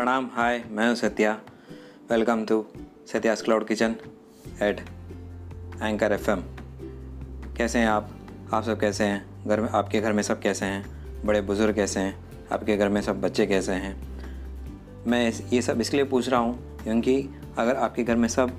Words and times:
प्रणाम, 0.00 0.28
हाय, 0.34 0.62
मैं 0.70 0.86
हूँ 0.88 0.94
Satya. 0.96 1.32
Welcome 2.10 2.44
to 2.44 2.64
Satya's 3.06 3.42
cloud 3.42 3.66
kitchen 3.66 3.94
at 4.62 4.80
anchor 5.82 6.12
FM 6.12 6.42
कैसे 7.56 7.78
हैं 7.78 7.86
आप? 7.86 8.08
आप 8.52 8.64
सब 8.64 8.80
कैसे 8.80 9.04
हैं? 9.04 9.44
घर 9.46 9.60
में, 9.60 9.68
आपके 9.68 10.00
घर 10.00 10.12
में 10.12 10.22
सब 10.22 10.40
कैसे 10.42 10.66
हैं? 10.66 11.24
बड़े 11.26 11.40
बुज़ुर्ग 11.40 11.74
कैसे 11.74 12.00
हैं? 12.00 12.16
आपके 12.52 12.76
घर 12.76 12.88
में 12.88 13.00
सब 13.02 13.20
बच्चे 13.20 13.46
कैसे 13.46 13.72
हैं? 13.72 13.94
मैं 15.06 15.32
ये 15.52 15.62
सब 15.62 15.80
इसलिए 15.80 16.04
पूछ 16.04 16.28
रहा 16.28 16.40
हूँ, 16.40 16.78
क्योंकि 16.82 17.28
अगर 17.58 17.76
आपके 17.76 18.04
घर 18.04 18.16
में 18.16 18.28
सब 18.28 18.56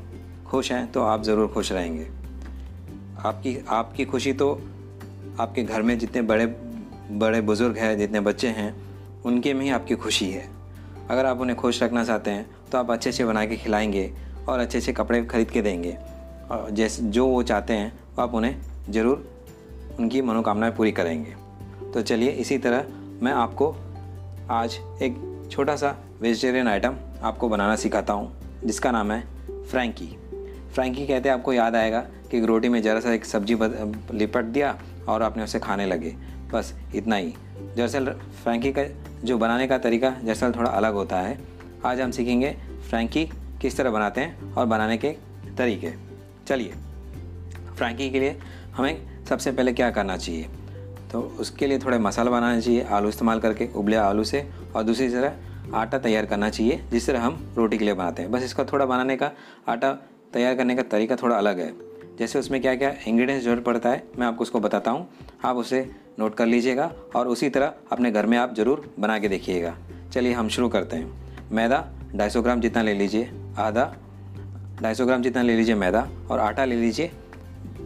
खुश 0.48 0.72
हैं 0.72 0.92
तो 0.92 1.02
आप 1.02 1.24
ज़रूर 1.24 1.48
खुश 1.48 1.72
रहेंगे। 1.72 2.08
आपकी 3.20 3.58
आपकी 3.70 4.06
खुशी 4.06 4.34
तो 4.34 4.54
आपके 5.40 5.64
घर 5.64 5.82
में 5.82 5.98
जितने 6.00 6.22
बड़े 6.22 6.46
बड़े 6.46 7.42
बुज़ुर्ग 7.42 7.78
हैं, 7.78 7.98
जितने 7.98 8.20
बच्चे 8.20 8.48
हैं, 8.48 8.74
उनके 9.22 9.54
में 9.54 9.66
ही 9.66 9.72
आपकी 9.72 9.96
खुशी 9.96 10.32
है। 10.32 10.61
अगर 11.12 11.26
आप 11.26 11.42
उन्हें 11.42 11.58
खुश 11.58 11.82
रखना 11.84 12.04
चाहते 12.04 12.32
हैं 12.32 12.46
तो 12.72 12.78
आप 12.78 12.92
अच्छे 12.92 13.10
अच्छे 13.10 13.26
बना 13.26 13.46
के 13.46 13.56
खिलाएँगे 13.58 14.12
और 14.50 14.60
अच्छे 14.60 14.78
अच्छे 14.78 14.94
कपड़े 14.94 15.22
खरीद 15.24 15.50
के 15.52 15.62
देंगे। 15.62 15.98
और 16.52 16.68
जैसे, 16.72 17.04
जो 17.04 17.26
वो 17.28 17.42
चाहते 17.44 17.74
हैं, 17.74 17.92
वो 18.16 18.22
आप 18.22 18.34
उन्हें 18.34 18.56
ज़रूर 18.90 19.28
उनकी 20.00 20.22
मनोकामनाएँ 20.22 20.74
पूरी 20.74 20.92
करेंगे। 20.92 21.36
तो 21.92 22.02
चलिए, 22.02 22.30
इसी 22.30 22.58
तरह 22.58 22.86
मैं 23.24 23.32
आपको 23.32 23.76
आज 24.50 24.80
एक 25.02 25.48
छोटा 25.52 25.76
सा 25.76 25.96
वेजिटेरियन 26.22 26.68
आइटम 26.68 26.96
आपको 27.24 27.50
बनाना 27.50 27.76
सिखाता 27.76 28.14
हूँ, 28.14 28.32
जिसका 28.66 28.92
नाम 28.92 29.12
है 29.12 29.22
फ्रैंकी 29.72 30.18
फ्रैंकी 30.74 31.08
कहते 31.08 31.30
हैं, 31.30 31.36
आपको 31.36 31.54
याद 31.54 31.76
आएगा 31.76 32.00
कि 32.32 32.46
रोटी 32.46 32.70
में 32.70 32.82
ज़रा 32.82 33.00
सा 33.00 33.14
एक 33.14 33.26
सब्ज़ी 33.26 33.58
लिपट 34.18 34.44
दिया 34.46 34.78
और 35.08 35.24
आपने 35.24 35.44
उसे 35.44 35.60
खाने 35.60 35.86
लगे। 35.86 36.16
बस 36.54 36.74
इतना 36.96 37.16
ही। 37.16 37.34
दरअसल, 37.78 38.06
फ्रैंकी 38.44 38.72
का 38.72 38.84
जो 39.24 39.38
बनाने 39.38 39.68
का 39.68 39.78
तरीका, 39.78 40.10
दरअसल 40.10 40.52
थोड़ा 40.52 40.72
अलग 40.72 40.94
होता 40.94 41.20
है। 41.20 41.40
आज 41.86 42.02
हम 42.02 42.12
सीखेंगे 42.12 42.58
फ्रैंकी 42.90 43.26
किस 43.62 43.78
तरह 43.78 43.90
बनाते 43.90 44.22
हैं 44.22 44.54
और 44.54 44.66
बनाने 44.66 44.98
के 44.98 45.16
तरीके। 45.58 45.92
चलिए, 46.48 46.74
फ्रैंकी 47.78 48.10
के 48.10 48.20
लिए 48.20 48.40
हमें 48.76 49.26
सबसे 49.26 49.52
पहले 49.52 49.74
क्या 49.74 49.92
करना 49.92 50.18
चाहिए? 50.18 50.50
तो 51.12 51.22
उसके 51.22 51.68
लिए 51.68 51.80
थोड़े 51.80 51.98
मसाला 51.98 52.32
बनाना 52.32 52.60
चाहिए, 52.60 52.84
आलू 52.84 53.10
इस्तेमाल 53.10 53.40
करके 53.40 53.70
उबले 53.76 53.96
आलू 53.96 54.24
से, 54.24 54.50
और 54.76 54.84
दूसरी 54.84 55.10
तरह 55.10 55.34
आटा 55.74 55.98
तैयार 55.98 56.26
करना 56.26 56.50
चाहिए, 56.50 56.84
जिस 56.92 57.08
तरह 57.08 57.22
हम 57.22 57.54
रोटी 57.58 57.78
के 57.78 57.86
लिए 57.86 57.94
बनाते 57.94 58.22
हैं। 58.22 58.32
बस 58.32 58.44
इसका 58.44 58.64
थोड़ा 58.64 58.86
बनाने 58.86 59.18
का, 59.18 59.32
आटा 59.68 59.94
तैयार 60.34 60.56
करने 60.56 60.76
का 60.76 60.82
तरीका 60.82 61.16
थोड़ा 61.16 61.36
अलग 61.36 61.60
है। 61.60 61.91
जैसे 62.22 62.40
उसमें 62.40 62.62
क्या 62.62 62.76
क्या 62.76 62.94
इंग्रेडिएंट्स 63.08 63.46
ज़रूरत 63.46 63.64
पड़ता 63.64 63.90
है, 63.90 64.04
मैं 64.20 64.28
आपको 64.28 64.42
उसको 64.42 64.60
बताता 64.60 64.92
हूँ। 64.92 65.08
आप 65.46 65.56
उसे 65.56 65.80
नोट 66.20 66.36
कर 66.36 66.46
लीजिएगा 66.46 66.92
और 67.16 67.28
उसी 67.28 67.50
तरह 67.50 67.74
अपने 67.92 68.12
घर 68.12 68.26
में 68.26 68.38
आप 68.38 68.54
ज़रूर 68.56 68.94
बना 69.00 69.18
के 69.20 69.30
देखिएगा। 69.30 69.76
चलिए 70.14 70.34
हम 70.34 70.50
शुरू 70.50 70.70
करते 70.70 70.96
हैं। 70.96 71.50
मैदा 71.52 71.78
250 72.16 72.42
ग्राम 72.42 72.62
जितना 72.62 72.82
ले 72.82 72.94
लीजिए। 72.94 73.32
आधा 73.58 73.86
250 74.82 75.06
ग्राम 75.06 75.22
जितना 75.22 75.42
ले 75.42 75.56
लीजिए 75.56 75.76
मैदा 75.76 76.08
और 76.32 76.40
आटा 76.40 76.66
ले 76.66 76.76
लीजिए। 76.76 77.12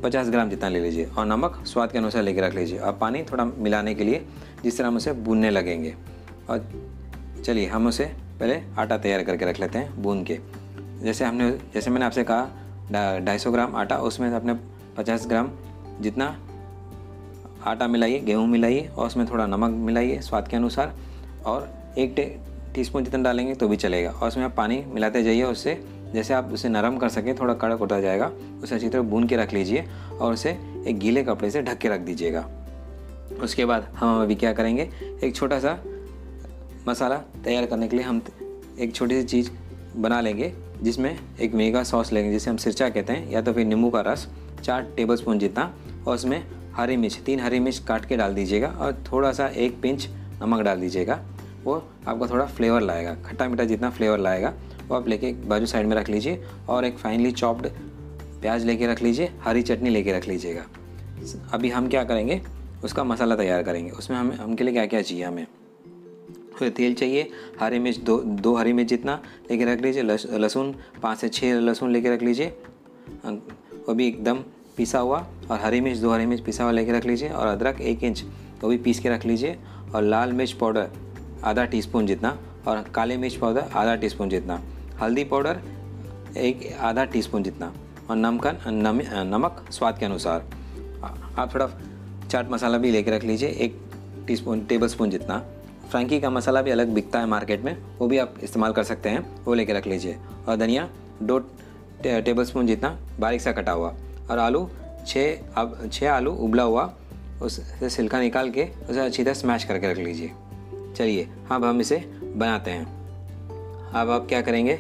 50 0.04 0.30
ग्राम 0.30 0.50
जितना 0.50 0.70
ले 0.70 0.80
लीजिए 0.80 1.06
और 1.06 1.26
नमक 1.26 1.64
स्वाद 1.66 1.92
के 1.92 1.98
अनुसार 1.98 2.24
लेके 2.24 2.42
रख 2.42 2.56
लीजिए। 2.56 2.80
और 2.80 2.94
पानी 2.94 3.24
थोड़ा 3.24 3.46
मिलाने 3.46 3.96
के 3.96 4.04
लिए 4.04 4.26
जिस 4.64 4.78
तरह 4.78 4.88
हम 4.88 4.96
उसे 4.96 5.14
भूनने 5.14 5.50
लगेंगे। 5.50 5.96
और 6.50 6.70
चलिए 7.46 7.68
हम 7.68 7.88
उसे 7.88 8.06
पहले 8.40 8.62
आटा 8.78 8.98
तैयार 8.98 9.24
करके 9.24 9.46
रख 9.46 9.60
लेते 9.60 9.80
हैं 9.80 10.02
बून 10.02 10.24
के। 10.24 10.40
जैसे 11.04 11.26
हमने, 11.26 11.52
जैसे 11.74 11.90
मैंने 11.92 12.06
आपसे 12.06 12.24
कहा 12.24 12.65
ढाई 12.92 13.38
सौ 13.40 13.52
ग्राम 13.52 13.76
आटा, 13.76 13.98
उसमें 13.98 14.30
अपने 14.32 14.54
पचास 14.98 15.28
ग्राम 15.28 15.50
जितना 16.02 16.36
आटा 17.66 17.88
मिलाइए, 17.88 18.20
गेहूँ 18.20 18.48
मिलाइए, 18.48 18.88
और 18.88 19.08
उसमें 19.08 19.26
थोड़ा 19.28 19.46
नमक 19.48 19.76
मिलाइए 19.78 20.20
स्वाद 20.20 20.48
के 20.48 20.58
अनुसार, 20.58 20.94
और 21.46 21.70
एक 21.98 22.16
टी 22.76 22.84
स्पून 22.84 23.04
जितना 23.04 23.24
डालेंगे 23.24 23.54
तो 23.56 23.68
भी 23.68 23.78
चलेगा। 23.78 24.10
और 24.12 24.28
उसमें 24.28 24.44
आप 24.46 24.54
पानी 24.58 24.84
मिलाते 24.88 25.24
जाइए 25.24 25.44
उससे 25.44 25.84
जैसे 26.14 26.34
आप 26.34 26.52
उसे 26.54 26.70
नरम 26.70 26.98
कर 26.98 27.10
सकें, 27.10 27.36
थोड़ा 27.36 27.54
कड़क 27.54 27.80
होता 27.80 28.00
जाएगा, 28.02 28.32
उसे 28.64 28.76
अच्छी 28.76 28.90
तरह 28.90 29.02
भून 29.02 29.28
के 29.28 29.36
रख 29.36 29.54
लीजिए, 29.54 29.86
और 30.12 30.34
उसे 30.34 30.50
एक 30.88 31.00
गीले 31.00 31.24
कपड़े 31.24 31.50
से 31.52 31.62
ढक 31.62 31.78
के 31.78 31.90
रख 31.90 32.00
दीजिएगा। 32.02 32.46
उसके 33.44 33.66
बाद 33.66 33.88
हम 33.96 34.22
अभी 34.22 34.36
क्या 34.36 34.54
करेंगे, 34.54 34.90
एक 35.24 35.36
छोटा 35.36 35.60
सा 35.60 35.78
मसाला 36.88 37.18
तैयार 37.44 37.66
करने 37.66 37.88
के 37.88 37.96
लिए 37.96 38.06
हम 38.06 38.22
एक 38.80 38.96
छोटी 38.96 39.16
सी 39.16 39.24
चीज़ 39.24 39.50
बना 39.98 40.22
लेंगे 40.22 40.54
जिसमें 40.82 41.20
एक 41.42 41.54
मेगा 41.54 41.84
सॉस 41.84 42.14
लेंगे, 42.14 42.32
जिसे 42.32 42.50
हम 42.50 42.58
सिरचा 42.58 42.90
कहते 42.90 43.14
हैं, 43.14 43.32
या 43.32 43.42
तो 43.42 43.54
फिर 43.54 43.66
नींबू 43.66 43.90
का 43.90 44.02
रस, 44.02 44.28
चार 44.64 44.82
टेबल 44.98 45.16
स्पून 45.16 45.40
जितना, 45.40 45.74
और 46.08 46.16
उसमें 46.16 46.46
हरी 46.76 46.98
मिर्च, 46.98 47.16
तीन 47.16 47.40
हरी 47.40 47.60
मिर्च 47.60 47.78
काट 47.78 48.06
के 48.06 48.18
डाल 48.18 48.34
दीजिएगा, 48.34 48.68
और 48.68 49.04
थोड़ा 49.12 49.32
सा 49.32 49.48
एक 49.48 49.82
पिंच 49.82 50.10
नमक 50.42 50.62
डाल 50.62 50.80
दीजिएगा। 50.80 51.26
वो 51.64 51.84
आपका 52.08 52.28
थोड़ा 52.28 52.46
फ्लेवर 52.46 52.82
लाएगा, 52.82 53.16
खट्टा 53.16 53.50
मीठा 53.50 53.64
जितना 53.64 53.90
फ्लेवर 53.90 54.18
लाएगा, 54.18 54.54
वो 54.88 54.96
आप 54.96 55.08
लेके 55.08 55.34
बाजू 55.34 55.66
साइड 55.66 55.88
में 55.88 55.96
रख 55.96 56.10
लीजिए, 56.10 56.44
और 56.70 56.86
एक 56.86 56.98
फाइनली 56.98 57.32
चॉप्ड 57.32 57.68
प्याज 58.42 58.66
लेके 58.66 58.88
रख 58.88 59.02
लीजिए, 59.02 59.32
हरी 59.44 59.62
चटनी 59.62 59.90
लेके 59.90 60.12
रख 60.12 60.28
लीजिएगा। 60.28 60.66
अभी 61.54 61.70
हम 61.70 61.90
क्या 61.90 62.04
करेंगे, 62.04 62.42
उसका 62.84 63.04
मसाला 63.04 63.36
तैयार 63.36 63.64
करेंगे। 63.64 63.92
उसमें 63.92 64.18
हमें, 64.18 64.38
हमके 64.38 64.64
लिए 64.64 64.74
क्या 64.74 64.86
क्या 64.86 65.02
चाहिए 65.02 65.24
हमें? 65.24 65.48
तेल 66.62 66.94
चाहिए 66.94 67.30
हरी 67.60 67.80
मिर्च 67.80 67.98
दो 67.98 68.18
दो 68.18 68.56
हरी 68.56 68.74
मिर्च 68.74 68.90
जितना 68.90 69.20
लेके 69.52 69.66
रख 69.66 69.82
लीजिए 69.82 70.04
लहसुन 70.04 70.74
पाँच 71.04 71.18
से 71.18 71.30
छः 71.30 71.60
लहसुन 71.60 71.92
लेके 71.92 72.10
रख 72.10 72.24
लीजिए। 72.24 72.48
वो 73.88 73.94
भी 73.94 74.08
एकदम 74.08 74.38
पिसा 74.78 75.00
हुआ 75.00 75.18
और 75.52 75.60
हरी 75.60 75.82
मिर्च 75.82 76.00
दो 76.00 76.12
हरी 76.12 76.26
मिर्च 76.26 76.42
पिसा 76.42 76.64
हुआ 76.64 76.72
लेके 76.72 76.92
रख 76.92 77.06
लीजिए 77.06 77.30
और 77.30 77.48
अदरक 77.48 77.82
एक 77.82 78.04
इंच 78.04 78.24
वो 78.62 78.70
भी 78.70 78.78
पीस 78.78 79.00
के 79.00 79.10
रख 79.10 79.26
लीजिए 79.26 79.58
और 79.96 80.04
लाल 80.04 80.32
मिर्च 80.34 80.52
पाउडर 80.52 80.90
आधा 81.44 81.66
टीस्पून 81.66 82.06
जितना 82.06 82.38
और 82.68 82.84
काले 82.96 83.18
मिर्च 83.18 83.36
पाउडर 83.36 83.70
आधा 83.74 83.96
टीस्पून 83.96 84.30
जितना 84.30 84.62
हल्दी 85.02 85.24
पाउडर 85.24 85.62
एक 86.38 86.72
आधा 86.80 87.06
टीस्पून 87.06 87.44
जितना 87.44 87.74
और 88.10 88.16
नमकन 88.16 88.58
नम, 88.68 89.02
नमक 89.36 89.66
स्वाद 89.72 90.00
के 90.00 90.06
अनुसार। 90.06 90.48
आप 91.38 91.54
थोड़ा 91.54 91.70
चाट 92.32 92.52
मसाला 92.52 92.78
भी 92.78 92.92
लेके 92.92 93.12
रख 93.12 93.24
लीजिए 93.24 93.50
एक 93.50 93.80
टीस्पून 94.28 94.66
टेबल 94.66 94.88
स्पून 94.88 95.10
जितना। 95.10 95.38
फ्रैंकी 95.90 96.20
का 96.20 96.30
मसाला 96.30 96.62
भी 96.62 96.72
अलग 96.72 96.90
बिकता 96.90 97.20
है 97.20 97.26
मार्केट 97.26 97.62
में, 97.62 97.78
वो 98.00 98.08
भी 98.08 98.18
आप 98.18 98.36
इस्तेमाल 98.44 98.72
कर 98.72 98.84
सकते 98.84 99.10
हैं, 99.10 99.44
वो 99.46 99.54
लेके 99.54 99.74
रख 99.74 99.88
लीजिए। 99.88 100.18
और 100.48 100.56
धनिया, 100.56 100.90
दो 101.24 101.40
टेबल 102.04 102.44
स्पून 102.44 102.68
जितना 102.68 102.98
बारीक 103.20 103.42
सा 103.42 103.52
कटा 103.52 103.72
हुआ। 103.72 103.94
और 104.32 104.40
आलू, 104.40 104.70
छः, 105.08 105.38
अब, 105.56 105.90
छः 105.94 106.12
आलू 106.12 106.32
उबला 106.32 106.64
हुआ 106.64 106.94
उससे 107.42 107.90
छिलका 107.90 108.20
निकाल 108.20 108.50
के 108.50 108.68
उसे 108.90 109.00
अच्छी 109.00 109.24
तरह 109.24 109.34
स्मैश 109.34 109.64
करके 109.64 109.92
रख 109.92 109.98
लीजिए। 109.98 110.32
चलिए, 110.96 111.28
अब 111.52 111.66
हम 111.66 111.82
इसे 111.82 111.98
बनाते 112.36 112.72
हैं। 112.72 112.86
अब 113.92 114.10
आप 114.10 114.26
क्या 114.30 114.42
करेंगे, 114.42 114.80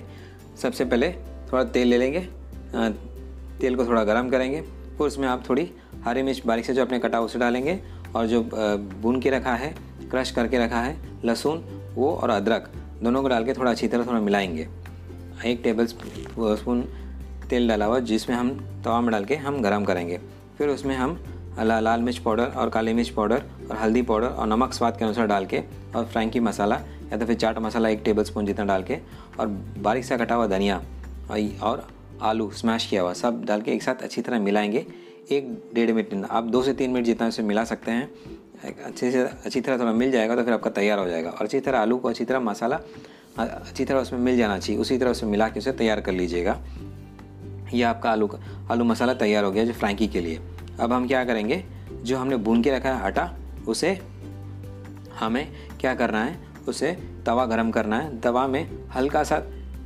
सबसे 0.61 0.85
पहले 0.85 1.11
थोड़ा 1.51 1.63
तेल 1.63 1.87
ले 1.87 1.97
लेंगे 1.97 2.27
तेल 3.59 3.75
को 3.75 3.85
थोड़ा 3.85 4.03
गर्म 4.03 4.29
करेंगे, 4.29 4.61
फिर 4.61 5.07
उसमें 5.07 5.27
आप 5.27 5.43
थोड़ी 5.49 5.71
हरी 6.05 6.23
मिर्च 6.23 6.41
बारीक 6.45 6.65
से 6.65 6.73
जो 6.73 6.81
अपने 6.81 6.99
कटा 6.99 7.19
उसे 7.19 7.39
डालेंगे, 7.39 7.79
और 8.15 8.27
जो 8.27 8.41
भून 9.01 9.19
के 9.21 9.29
रखा 9.29 9.53
है 9.53 9.75
क्रश 10.11 10.31
करके 10.31 10.57
रखा 10.57 10.81
है 10.81 10.97
लहसुन 11.25 11.63
वो 11.95 12.11
और 12.13 12.29
अदरक। 12.29 12.71
दोनों 13.03 13.21
को 13.21 13.29
डाल 13.29 13.45
के 13.45 13.53
थोड़ा 13.53 13.71
अच्छी 13.71 13.87
तरह 13.87 14.05
थोड़ा 14.05 14.19
मिलाएँगे। 14.19 14.67
एक 15.45 15.61
टेबल 15.63 15.85
स्पून 15.85 16.81
तेल 17.49 17.67
डाला 17.67 17.85
हुआ 17.85 17.99
जिसमें 18.01 18.35
हम 18.35 18.49
तवा 18.85 18.99
में 19.01 19.11
डाल 19.11 19.25
के 19.25 19.35
हम 19.35 19.61
गरम 19.61 19.85
करेंगे। 19.85 20.19
फिर 20.57 20.69
उसमें 20.69 20.95
हम 20.95 21.19
ला, 21.59 21.79
लाल 21.79 22.01
मिर्च 22.01 22.17
पाउडर 22.17 22.45
और 22.45 22.69
काली 22.69 22.93
मिर्च 22.93 23.09
पाउडर 23.09 23.43
और 23.71 23.77
हल्दी 23.77 24.01
पाउडर 24.01 24.27
और 24.27 24.47
नमक 24.47 24.73
स्वाद 24.73 24.97
के 24.97 25.05
अनुसार 25.05 25.27
डाल 25.27 25.45
के 25.45 25.61
और 25.95 26.05
फ्रैंकी 26.05 26.39
मसाला 26.39 26.75
या 27.11 27.17
तो 27.17 27.25
फिर 27.25 27.35
चाट 27.35 27.57
मसाला 27.57 27.89
एक 27.89 28.01
टेबल 28.05 28.23
स्पून 28.23 28.45
जितना 28.45 28.65
डाल 28.65 28.83
के 28.83 28.97
और 29.39 29.47
बारीक 29.79 30.05
सा 30.05 30.17
कटा 30.17 30.35
हुआ 30.35 30.47
धनिया 30.47 30.81
और 31.63 31.87
आलू 32.21 32.49
स्मैश 32.51 32.85
किया 32.85 33.01
हुआ 33.01 33.13
सब 33.13 33.43
डाल 33.45 33.61
के 33.61 33.71
एक 33.71 33.83
साथ 33.83 34.03
अच्छी 34.03 34.21
तरह 34.21 34.39
मिलाएँगे। 34.39 34.85
एक 35.31 35.71
डेढ़ 35.75 35.91
मिनट 35.91 36.25
आप 36.31 36.43
दो 36.43 36.61
से 36.63 36.73
तीन 36.73 36.91
मिनट 36.91 37.05
जितना 37.05 37.27
उसे 37.27 37.43
मिला 37.43 37.63
सकते 37.63 37.91
हैं। 37.91 38.09
अच्छे 38.65 39.11
से, 39.11 39.21
अच्छी 39.21 39.61
तरह 39.61 39.77
थोड़ा 39.79 39.91
मिल 39.91 40.11
जाएगा 40.11 40.35
तो 40.35 40.43
फिर 40.43 40.53
आपका 40.53 40.69
तैयार 40.69 40.99
हो 40.99 41.07
जाएगा। 41.07 41.29
और 41.29 41.43
अच्छी 41.43 41.59
तरह 41.59 41.79
आलू 41.79 41.97
को 41.97 42.09
अच्छी 42.09 42.25
तरह 42.25 42.39
मसाला, 42.39 42.79
अच्छी 43.39 43.85
तरह 43.85 43.99
उसमें 43.99 44.19
मिल 44.19 44.37
जाना 44.37 44.57
चाहिए। 44.59 44.81
उसी 44.81 44.97
तरह 44.97 45.11
उसमें 45.11 45.31
मिला 45.31 45.47
के 45.49 45.59
उसे 45.59 45.71
तैयार 45.71 46.01
कर 46.01 46.11
लीजिएगा। 46.11 46.59
ये 47.73 47.83
आपका 47.83 48.11
आलू 48.11 48.27
का, 48.27 48.37
आलू 48.71 48.83
मसाला 48.83 49.13
तैयार 49.13 49.43
हो 49.43 49.51
गया 49.51 49.65
जो 49.65 49.73
फ्रैंकी 49.73 50.07
के 50.07 50.21
लिए। 50.21 50.39
अब 50.79 50.93
हम 50.93 51.07
क्या 51.07 51.23
करेंगे? 51.25 51.63
जो 51.91 52.17
हमने 52.17 52.37
भून 52.37 52.63
के 52.63 52.71
रखा 52.71 52.89
है 52.89 53.01
आटा, 53.01 53.31
उसे 53.67 53.99
हमें 55.19 55.47
क्या 55.79 55.95
करना 55.95 56.23
है? 56.23 56.37
उसे 56.67 56.91
तवा 57.25 57.45
गरम 57.45 57.71
करना 57.71 57.99
है। 57.99 58.19
तवा 58.21 58.47
में 58.47 58.69
हल्का 58.95 59.23
सा 59.23 59.39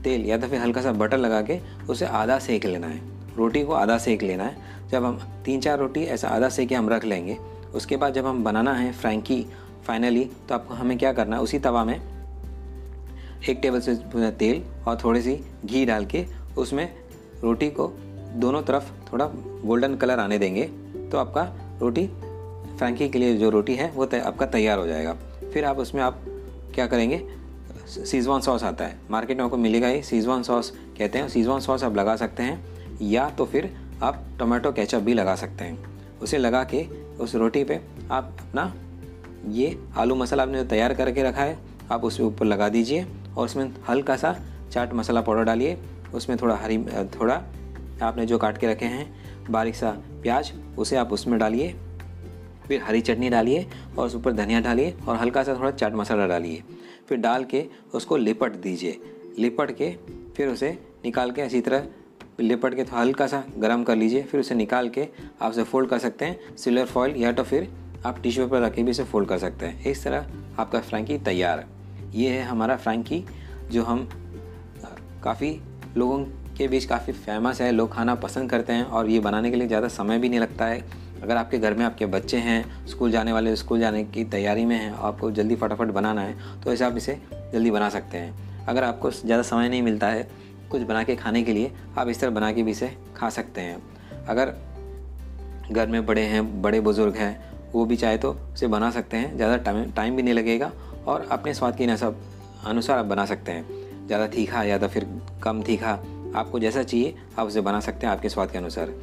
तेल 0.03 0.25
या 0.25 0.37
तो 0.37 0.47
फिर 0.47 0.59
हल्का 0.59 0.81
सा 0.81 0.91
बटर 0.91 1.17
लगा 1.17 1.41
के 1.41 1.59
उसे 1.89 2.05
आधा 2.05 2.39
सेक 2.39 2.65
लेना 2.65 2.87
है। 2.87 3.01
रोटी 3.37 3.63
को 3.63 3.73
आधा 3.73 3.97
सेक 3.97 4.23
लेना 4.23 4.43
है। 4.43 4.87
जब 4.89 5.03
हम 5.05 5.19
तीन 5.45 5.59
चार 5.59 5.77
रोटी 5.79 6.03
ऐसा 6.03 6.27
आधा 6.27 6.49
सेक 6.49 6.69
के 6.69 6.75
हम 6.75 6.89
रख 6.89 7.05
लेंगे 7.05 7.37
उसके 7.73 7.97
बाद 7.97 8.13
जब 8.13 8.25
हम 8.25 8.43
बनाना 8.43 8.73
है 8.73 8.91
फ्रैंकी 8.91 9.45
फाइनली 9.83 10.29
तो 10.49 10.55
आपको 10.55 10.73
हमें 10.73 10.97
क्या 10.97 11.13
करना 11.13 11.35
है? 11.35 11.41
उसी 11.41 11.59
तवा 11.59 11.83
में 11.83 12.01
एक 13.49 13.59
टेबल 13.61 13.79
स्पून 13.79 14.29
तेल 14.31 14.63
और 14.87 14.97
थोड़ी 15.03 15.21
सी 15.21 15.39
घी 15.65 15.85
डाल 15.85 16.05
के 16.05 16.25
उसमें 16.57 16.93
रोटी 17.43 17.69
को 17.69 17.87
दोनों 18.35 18.61
तरफ़ 18.61 18.91
थोड़ा 19.13 19.25
गोल्डन 19.65 19.95
कलर 19.95 20.19
आने 20.19 20.37
देंगे। 20.37 20.63
तो 21.11 21.17
आपका 21.17 21.43
रोटी 21.79 22.07
फ्रैंकी 22.77 23.09
के 23.09 23.19
लिए 23.19 23.37
जो 23.37 23.49
रोटी 23.49 23.75
है, 23.75 23.91
वो 23.91 24.03
आपका 24.03 24.45
तैयार 24.45 24.79
हो 24.79 24.87
जाएगा। 24.87 25.13
फिर 25.53 25.65
आप 25.65 25.77
उसमें 25.77 26.01
आप 26.01 26.21
क्या 26.75 26.87
करेंगे? 26.87 27.21
सीजवान 27.87 28.41
सॉस 28.41 28.63
आता 28.63 28.85
है। 28.85 28.97
मार्केट 29.11 29.37
में 29.37 29.43
आपको 29.45 29.57
मिलेगा 29.57 29.87
ही 29.87 30.03
सीजवान 30.03 30.43
सॉस 30.43 30.69
कहते 30.97 31.19
हैं। 31.19 31.29
सीजवान 31.29 31.59
सॉस 31.59 31.83
आप 31.83 31.95
लगा 31.95 32.15
सकते 32.15 32.43
हैं 32.43 32.65
या 33.01 33.29
तो 33.29 33.45
फिर 33.45 33.75
आप 34.03 34.23
टोमेटो 34.39 34.71
केचप 34.71 34.99
भी 34.99 35.13
लगा 35.13 35.35
सकते 35.35 35.63
हैं। 35.63 35.85
उसे 36.21 36.37
लगा 36.37 36.63
के 36.63 36.83
उस 37.19 37.35
रोटी 37.35 37.63
पे 37.63 37.79
आप 38.11 38.37
अपना 38.39 38.73
ये 39.47 39.77
आलू 39.97 40.15
मसाला 40.15 40.43
आपने 40.43 40.63
जो 40.63 40.69
तैयार 40.69 40.93
करके 40.93 41.23
रखा 41.23 41.41
है, 41.41 41.57
आप 41.91 42.03
उसके 42.03 42.23
ऊपर 42.23 42.45
लगा 42.45 42.69
दीजिए 42.69 43.05
और 43.37 43.45
उसमें 43.45 43.71
हल्का 43.89 44.15
सा 44.15 44.35
चाट 44.71 44.93
मसाला 44.93 45.21
पाउडर 45.21 45.43
डालिए। 45.43 45.77
उसमें 46.13 46.37
थोड़ा 46.41 46.55
हरी, 46.55 46.77
थोड़ा 47.19 47.43
आपने 48.01 48.25
जो 48.25 48.37
काट 48.37 48.57
के 48.57 48.67
रखे 48.67 48.85
हैं, 48.85 49.13
बारीक 49.49 49.75
सा 49.75 49.91
प्याज, 50.21 50.51
उसे 50.77 50.95
आप 50.95 51.13
उसमें 51.13 51.39
डालिए। 51.39 51.75
फिर 52.67 52.81
हरी 52.83 53.01
चटनी 53.01 53.29
डालिए 53.29 53.65
और 53.97 54.07
उस 54.07 54.15
ऊपर 54.15 54.33
धनिया 54.33 54.59
डालिए 54.59 54.93
और 55.07 55.15
हल्का 55.15 55.43
सा 55.43 55.55
थोड़ा 55.55 55.71
चाट 55.71 55.93
मसाला 55.93 56.27
डालिए। 56.27 56.63
फिर 57.09 57.17
डाल 57.17 57.43
के 57.43 57.65
उसको 57.93 58.17
लिपट 58.17 58.51
दीजिए। 58.51 59.01
लिपट 59.39 59.71
के 59.71 59.89
फिर 60.35 60.47
उसे 60.47 60.69
निकाल 61.05 61.31
के 61.31 61.41
इसी 61.41 61.61
तरह 61.61 61.87
लिपट 62.39 62.75
के 62.75 62.83
थोड़ा 62.83 62.99
हल्का 62.99 63.27
सा 63.27 63.43
गर्म 63.57 63.83
कर 63.83 63.95
लीजिए, 63.95 64.23
फिर 64.23 64.39
उसे 64.39 64.55
निकाल 64.55 64.89
के 64.89 65.07
आप 65.41 65.51
उसे 65.51 65.63
फोल्ड 65.63 65.89
कर 65.89 65.99
सकते 65.99 66.25
हैं। 66.25 66.55
सिल्वर 66.57 66.85
फॉइल 66.85 67.15
या 67.17 67.31
तो 67.31 67.43
फिर 67.43 67.67
आप 68.05 68.21
टिश्यू 68.23 68.45
पेपर 68.45 68.61
रख 68.61 68.73
के 68.73 68.83
भी 68.83 68.91
इसे 68.91 69.03
फोल्ड 69.03 69.29
कर 69.29 69.37
सकते 69.37 69.65
हैं। 69.65 69.83
इस 69.85 70.03
तरह 70.03 70.25
आपका 70.59 70.79
फ्रैंकी 70.81 71.17
तैयार 71.19 71.59
है। 71.59 71.67
ये 72.15 72.29
है 72.29 72.43
हमारा 72.43 72.75
फ्रैंकी 72.77 73.23
जो 73.71 73.83
हम 73.83 74.07
काफ़ी 75.23 75.59
लोगों 75.97 76.19
के 76.57 76.67
बीच 76.67 76.85
काफ़ी 76.85 77.13
फ़ेमस 77.15 77.61
है, 77.61 77.71
लोग 77.71 77.93
खाना 77.93 78.15
पसंद 78.17 78.49
करते 78.49 78.73
हैं 78.73 78.83
और 78.83 79.09
ये 79.09 79.19
बनाने 79.19 79.51
के 79.51 79.57
लिए 79.57 79.67
ज़्यादा 79.67 79.87
समय 79.89 80.19
भी 80.19 80.29
नहीं 80.29 80.39
लगता 80.39 80.65
है। 80.65 80.83
अगर 81.23 81.37
आपके 81.37 81.57
घर 81.59 81.73
में 81.73 81.83
आपके 81.85 82.05
बच्चे 82.07 82.37
हैं, 82.37 82.85
स्कूल 82.87 83.11
जाने 83.11 83.31
वाले, 83.33 83.55
स्कूल 83.55 83.79
जाने 83.79 84.03
की 84.05 84.23
तैयारी 84.25 84.65
में 84.65 84.75
हैं, 84.75 84.91
आपको 84.91 85.31
जल्दी 85.31 85.55
फटाफट 85.55 85.87
बनाना 85.89 86.21
है 86.21 86.61
तो 86.61 86.71
ऐसे 86.73 86.85
आप 86.85 86.97
इसे 86.97 87.17
जल्दी 87.53 87.71
बना 87.71 87.89
सकते 87.89 88.17
हैं। 88.17 88.65
अगर 88.65 88.83
आपको 88.83 89.11
ज़्यादा 89.11 89.43
समय 89.43 89.69
नहीं 89.69 89.81
मिलता 89.81 90.07
है 90.07 90.27
कुछ 90.69 90.81
बना 90.81 91.03
के 91.03 91.15
खाने 91.15 91.43
के 91.43 91.53
लिए 91.53 91.71
आप 91.97 92.09
इस 92.09 92.19
तरह 92.19 92.31
बना 92.31 92.51
के 92.51 92.63
भी 92.63 92.71
इसे 92.71 92.91
खा 93.15 93.29
सकते 93.29 93.61
हैं। 93.61 93.81
अगर 94.27 94.53
घर 95.71 95.87
में 95.87 96.05
बड़े 96.05 96.21
हैं, 96.21 96.61
बड़े 96.61 96.79
बुज़ुर्ग 96.81 97.15
हैं, 97.15 97.49
वो 97.73 97.85
भी 97.85 97.95
चाहे 97.95 98.17
तो 98.17 98.31
उसे 98.53 98.67
बना 98.67 98.89
सकते 98.91 99.17
हैं। 99.17 99.35
ज़्यादा 99.35 99.57
टाइम 99.59 99.91
टाइम 99.91 100.15
भी 100.15 100.23
नहीं 100.23 100.33
लगेगा 100.33 100.71
और 101.07 101.27
अपने 101.31 101.53
स्वाद 101.53 101.77
के 101.77 101.97
सब 101.97 102.21
अनुसार 102.65 102.97
आप 102.97 103.05
बना 103.05 103.25
सकते 103.25 103.51
हैं। 103.51 104.07
ज़्यादा 104.07 104.27
तीखा 104.27 104.63
या 104.63 104.77
तो 104.77 104.87
फिर 104.87 105.07
कम 105.43 105.61
तीखा 105.63 105.91
आपको 106.35 106.59
जैसा 106.59 106.83
चाहिए, 106.83 107.13
आप 107.39 107.47
उसे 107.47 107.61
बना 107.61 107.79
सकते 107.79 108.07
हैं 108.07 108.13
आपके 108.13 108.29
स्वाद 108.29 108.51
के 108.51 108.57
अनुसार। 108.57 108.93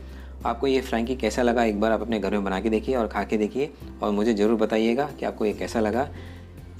आपको 0.47 0.67
ये 0.67 0.81
फ्रैंकी 0.81 1.15
कैसा 1.17 1.43
लगा, 1.43 1.65
एक 1.65 1.81
बार 1.81 1.93
आप 1.93 2.01
अपने 2.01 2.19
घर 2.21 2.31
में 2.31 2.45
बना 2.45 2.61
के 2.61 2.71
देखिए 2.71 2.95
और 2.97 3.07
खा 3.07 3.23
के 3.25 3.37
देखिए 3.37 3.71
और 4.03 4.11
मुझे 4.13 4.35
ज़रूर 4.35 4.59
बताइएगा 4.59 5.09
कि 5.21 5.27
आपको 5.27 5.47
ये 5.47 5.53
कैसा 5.53 5.81
लगा। 5.81 6.09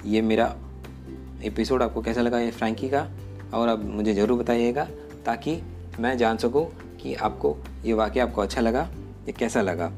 ये 0.05 0.23
मेरा 0.23 0.55
एपिसोड 1.44 1.83
आपको 1.83 2.03
कैसा 2.03 2.21
लगा 2.21 2.41
ये 2.41 2.50
फ्रैंकी 2.50 2.88
का? 2.88 3.06
और 3.56 3.69
अब 3.69 3.85
मुझे 3.87 4.14
ज़रूर 4.14 4.38
बताइएगा 4.38 4.85
ताकि 5.26 5.61
मैं 6.00 6.17
जान 6.19 6.37
सकूँ 6.37 6.67
कि 7.03 7.14
आपको 7.14 7.56
ये 7.85 7.93
वाक्य 7.93 8.20
आपको 8.20 8.41
अच्छा 8.41 8.61
लगा 8.61 8.88
ये 9.26 9.32
कैसा 9.32 9.62
लगा। 9.62 9.91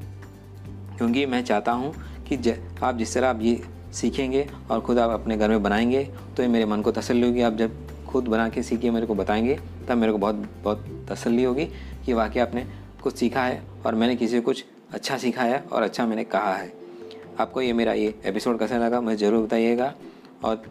क्योंकि 0.96 1.24
मैं 1.26 1.42
चाहता 1.44 1.72
हूँ 1.72 1.94
कि 2.28 2.36
ज, 2.36 2.54
आप 2.82 2.96
जिस 2.96 3.14
तरह 3.14 3.28
आप 3.28 3.40
ये 3.42 3.60
सीखेंगे 3.92 4.46
और 4.70 4.80
ख़ुद 4.80 4.98
आप 4.98 5.10
अपने 5.10 5.36
घर 5.36 5.48
में 5.48 5.62
बनाएँगे 5.62 6.04
तो 6.36 6.42
ये 6.42 6.48
मेरे 6.48 6.64
मन 6.64 6.82
को 6.82 6.92
तसल्ली 6.92 7.26
होगी। 7.26 7.42
आप 7.42 7.56
जब 7.56 7.76
खुद 8.08 8.28
बना 8.28 8.48
के 8.48 8.62
सीखिए 8.62 8.90
मेरे 8.90 9.06
को 9.06 9.14
बताएँगे 9.14 9.58
तब 9.88 9.96
मेरे 9.96 10.12
को 10.12 10.18
बहुत 10.18 10.48
बहुत 10.64 10.84
तसल्ली 11.10 11.44
होगी 11.44 11.64
कि 12.06 12.12
वाकई 12.12 12.40
आपने 12.40 12.66
कुछ 13.02 13.16
सीखा 13.16 13.42
है 13.42 13.62
और 13.86 13.94
मैंने 13.94 14.16
किसी 14.16 14.40
को 14.40 14.44
कुछ 14.44 14.64
अच्छा 14.92 15.16
सीखा 15.18 15.42
है 15.42 15.58
और 15.72 15.82
अच्छा 15.82 16.06
मैंने 16.06 16.24
कहा 16.24 16.54
है। 16.54 16.72
आपको 17.40 17.60
ये 17.60 17.72
मेरा 17.72 17.92
ये 17.92 18.14
एपिसोड 18.24 18.58
कैसा 18.58 18.78
लगा 18.78 19.00
मुझे 19.00 19.16
ज़रूर 19.16 19.44
बताइएगा 19.46 19.92
और 20.44 20.62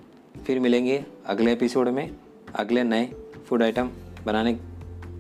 फिर 0.46 0.60
मिलेंगे 0.60 1.04
अगले 1.26 1.52
एपिसोड 1.52 1.88
में। 1.90 2.10
अगले 2.58 2.84
नए 2.84 3.06
फ़ूड 3.48 3.64
आइटम 3.64 3.90
बनाने 4.26 4.54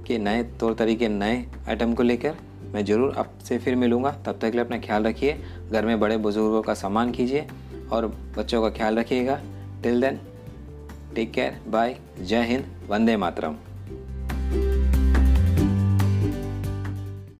के 0.07 0.17
नए 0.17 0.43
तौर 0.59 0.73
तरीके, 0.73 1.07
नए 1.07 1.45
आइटम 1.67 1.93
को 1.93 2.03
लेकर 2.03 2.35
मैं 2.73 2.83
ज़रूर 2.85 3.13
आपसे 3.17 3.57
फिर 3.57 3.75
मिलूँगा। 3.75 4.11
तब 4.25 4.31
तक 4.31 4.41
के 4.41 4.51
लिए 4.51 4.61
अपना 4.61 4.77
ख्याल 4.79 5.03
रखिए, 5.03 5.37
घर 5.71 5.85
में 5.85 5.99
बड़े 5.99 6.17
बुज़ुर्गों 6.17 6.61
का 6.61 6.73
सम्मान 6.73 7.11
कीजिए 7.11 7.47
और 7.91 8.07
बच्चों 8.37 8.61
का 8.61 8.69
ख्याल 8.69 8.99
रखिएगा। 8.99 9.39
Till 9.83 10.01
then 10.01 10.19
take 11.15 11.31
care 11.31 11.61
bye 11.67 11.97
जय 12.21 12.43
हिंद, 12.43 12.65
वंदे 12.89 13.17
मातरम। 13.17 13.55